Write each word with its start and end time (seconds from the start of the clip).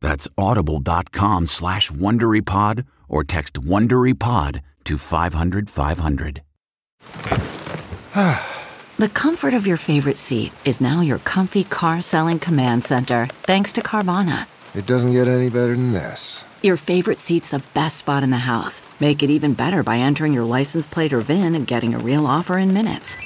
That's 0.00 0.28
audible.com 0.36 1.46
slash 1.46 1.90
WonderyPod 1.90 2.86
or 3.08 3.24
text 3.24 3.54
WonderyPod 3.54 4.60
to 4.84 4.98
500, 4.98 5.70
500. 5.70 6.42
the 8.98 9.08
comfort 9.12 9.54
of 9.54 9.66
your 9.66 9.76
favorite 9.76 10.18
seat 10.18 10.52
is 10.64 10.80
now 10.80 11.00
your 11.00 11.18
comfy 11.18 11.64
car 11.64 12.00
selling 12.00 12.38
command 12.38 12.84
center 12.84 13.26
thanks 13.42 13.72
to 13.74 13.80
Carvana. 13.80 14.46
It 14.74 14.86
doesn't 14.86 15.12
get 15.12 15.28
any 15.28 15.48
better 15.50 15.74
than 15.74 15.92
this. 15.92 16.44
Your 16.62 16.76
favorite 16.76 17.20
seat's 17.20 17.50
the 17.50 17.62
best 17.74 17.96
spot 17.96 18.22
in 18.22 18.30
the 18.30 18.38
house. 18.38 18.82
Make 19.00 19.22
it 19.22 19.30
even 19.30 19.54
better 19.54 19.82
by 19.82 19.98
entering 19.98 20.32
your 20.32 20.44
license 20.44 20.86
plate 20.86 21.12
or 21.12 21.20
VIN 21.20 21.54
and 21.54 21.66
getting 21.66 21.94
a 21.94 21.98
real 21.98 22.26
offer 22.26 22.58
in 22.58 22.72
minutes. 22.72 23.16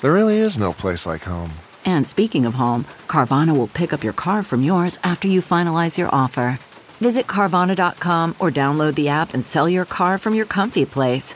There 0.00 0.12
really 0.12 0.38
is 0.38 0.58
no 0.58 0.72
place 0.72 1.06
like 1.06 1.22
home. 1.22 1.52
And 1.84 2.06
speaking 2.06 2.46
of 2.46 2.54
home, 2.54 2.84
Carvana 3.06 3.56
will 3.56 3.66
pick 3.66 3.92
up 3.92 4.04
your 4.04 4.12
car 4.12 4.42
from 4.42 4.62
yours 4.62 4.98
after 5.02 5.28
you 5.28 5.40
finalize 5.40 5.98
your 5.98 6.14
offer. 6.14 6.58
Visit 7.00 7.26
Carvana.com 7.26 8.34
or 8.38 8.50
download 8.50 8.94
the 8.94 9.08
app 9.08 9.34
and 9.34 9.44
sell 9.44 9.68
your 9.68 9.84
car 9.84 10.18
from 10.18 10.34
your 10.34 10.46
comfy 10.46 10.84
place. 10.84 11.34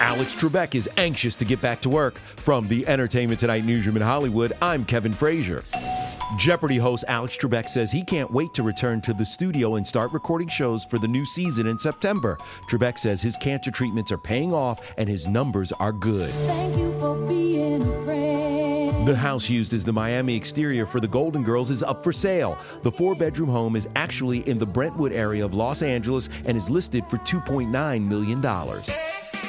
Alex 0.00 0.34
Trebek 0.34 0.74
is 0.74 0.88
anxious 0.96 1.36
to 1.36 1.44
get 1.44 1.60
back 1.60 1.80
to 1.80 1.90
work. 1.90 2.18
From 2.36 2.68
the 2.68 2.86
Entertainment 2.86 3.40
Tonight 3.40 3.64
newsroom 3.64 3.96
in 3.96 4.02
Hollywood, 4.02 4.52
I'm 4.62 4.84
Kevin 4.84 5.12
Frazier. 5.12 5.64
Jeopardy 6.36 6.76
host 6.76 7.04
Alex 7.08 7.36
Trebek 7.36 7.68
says 7.68 7.92
he 7.92 8.02
can't 8.02 8.30
wait 8.30 8.52
to 8.54 8.62
return 8.62 9.00
to 9.02 9.14
the 9.14 9.24
studio 9.24 9.76
and 9.76 9.86
start 9.86 10.12
recording 10.12 10.48
shows 10.48 10.84
for 10.84 10.98
the 10.98 11.08
new 11.08 11.24
season 11.24 11.66
in 11.66 11.78
September. 11.78 12.36
Trebek 12.68 12.98
says 12.98 13.22
his 13.22 13.36
cancer 13.36 13.70
treatments 13.70 14.10
are 14.10 14.18
paying 14.18 14.52
off 14.52 14.92
and 14.98 15.08
his 15.08 15.28
numbers 15.28 15.72
are 15.72 15.92
good. 15.92 16.30
The 19.06 19.14
house 19.14 19.48
used 19.48 19.72
as 19.72 19.84
the 19.84 19.92
Miami 19.92 20.34
exterior 20.34 20.84
for 20.84 20.98
the 20.98 21.06
Golden 21.06 21.44
Girls 21.44 21.70
is 21.70 21.80
up 21.80 22.02
for 22.02 22.12
sale. 22.12 22.58
The 22.82 22.90
four 22.90 23.14
bedroom 23.14 23.48
home 23.48 23.76
is 23.76 23.88
actually 23.94 24.40
in 24.48 24.58
the 24.58 24.66
Brentwood 24.66 25.12
area 25.12 25.44
of 25.44 25.54
Los 25.54 25.80
Angeles 25.80 26.28
and 26.44 26.56
is 26.56 26.68
listed 26.68 27.06
for 27.06 27.18
$2.9 27.18 28.04
million. 28.04 28.42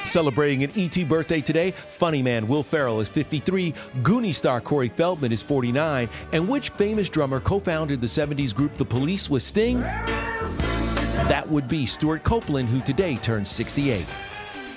Celebrating 0.06 0.64
an 0.64 0.72
ET 0.76 1.10
birthday 1.10 1.42
today, 1.42 1.72
funny 1.72 2.22
man 2.22 2.48
Will 2.48 2.62
Ferrell 2.62 3.00
is 3.00 3.10
53, 3.10 3.74
Goonie 4.04 4.36
star 4.36 4.62
Corey 4.62 4.90
Feldman 4.90 5.32
is 5.32 5.42
49, 5.42 6.08
and 6.34 6.48
which 6.48 6.70
famous 6.70 7.10
drummer 7.10 7.40
co 7.40 7.60
founded 7.60 8.00
the 8.00 8.06
70s 8.06 8.54
group 8.54 8.76
The 8.76 8.86
Police 8.86 9.28
with 9.28 9.42
Sting? 9.42 9.80
That 9.80 11.50
would 11.50 11.68
be 11.68 11.88
Stewart 11.88 12.24
Copeland, 12.24 12.70
who 12.70 12.80
today 12.82 13.16
turns 13.16 13.50
68. 13.50 14.06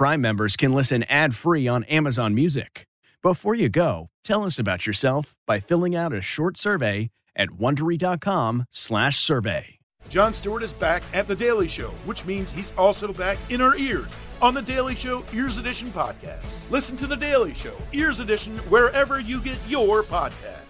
Prime 0.00 0.22
members 0.22 0.56
can 0.56 0.72
listen 0.72 1.02
ad-free 1.10 1.68
on 1.68 1.84
Amazon 1.84 2.34
Music. 2.34 2.86
Before 3.22 3.54
you 3.54 3.68
go, 3.68 4.08
tell 4.24 4.44
us 4.44 4.58
about 4.58 4.86
yourself 4.86 5.36
by 5.46 5.60
filling 5.60 5.94
out 5.94 6.14
a 6.14 6.22
short 6.22 6.56
survey 6.56 7.10
at 7.36 7.50
wondery.com/survey. 7.50 9.78
Jon 10.08 10.32
Stewart 10.32 10.62
is 10.62 10.72
back 10.72 11.02
at 11.12 11.28
The 11.28 11.36
Daily 11.36 11.68
Show, 11.68 11.90
which 12.06 12.24
means 12.24 12.50
he's 12.50 12.72
also 12.78 13.12
back 13.12 13.36
in 13.50 13.60
our 13.60 13.76
ears 13.76 14.16
on 14.40 14.54
The 14.54 14.62
Daily 14.62 14.94
Show 14.94 15.22
Ears 15.34 15.58
Edition 15.58 15.90
podcast. 15.90 16.60
Listen 16.70 16.96
to 16.96 17.06
The 17.06 17.14
Daily 17.14 17.52
Show 17.52 17.76
Ears 17.92 18.20
Edition 18.20 18.56
wherever 18.70 19.20
you 19.20 19.42
get 19.42 19.58
your 19.68 20.02
podcast. 20.02 20.69